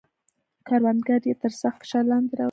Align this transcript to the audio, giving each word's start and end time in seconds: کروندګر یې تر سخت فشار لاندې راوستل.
کروندګر 0.67 1.21
یې 1.29 1.33
تر 1.41 1.51
سخت 1.61 1.79
فشار 1.81 2.03
لاندې 2.11 2.31
راوستل. 2.31 2.39